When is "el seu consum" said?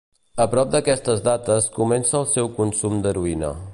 2.21-2.97